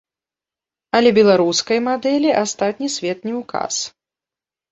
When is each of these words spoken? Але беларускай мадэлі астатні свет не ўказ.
Але 0.99 1.09
беларускай 1.17 1.79
мадэлі 1.89 2.29
астатні 2.43 2.87
свет 2.95 3.17
не 3.29 3.33
ўказ. 3.41 3.75